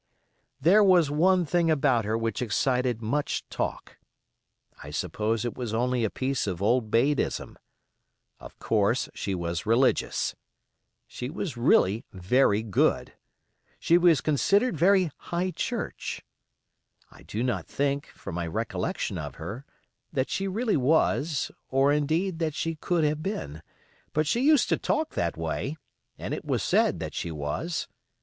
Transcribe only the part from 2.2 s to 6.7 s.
excited much talk; I suppose it was only a piece of